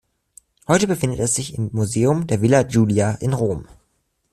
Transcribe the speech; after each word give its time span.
Heute 0.67 0.87
befindet 0.87 1.19
es 1.19 1.35
sich 1.35 1.53
im 1.53 1.69
Museum 1.73 2.25
der 2.25 2.41
Villa 2.41 2.63
Giulia 2.63 3.11
in 3.21 3.33
Rom. 3.33 3.67